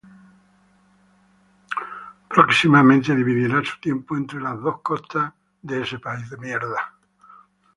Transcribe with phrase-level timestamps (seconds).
[2.27, 5.31] Próximamente dividirá su tiempo entre las dos costas
[5.61, 6.75] de Estados Unidos.